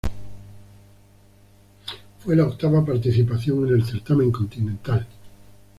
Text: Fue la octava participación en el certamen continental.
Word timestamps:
Fue 2.23 2.35
la 2.35 2.45
octava 2.47 2.83
participación 2.83 3.67
en 3.67 3.75
el 3.75 3.85
certamen 3.85 4.31
continental. 4.31 5.05